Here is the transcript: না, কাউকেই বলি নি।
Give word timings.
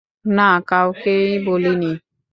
না, 0.29 0.49
কাউকেই 0.67 1.27
বলি 1.45 1.73
নি। 1.75 1.91